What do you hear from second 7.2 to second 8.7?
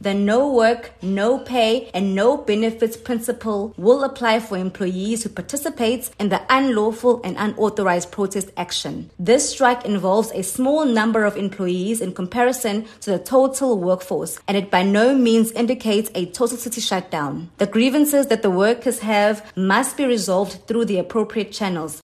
and unauthorized protest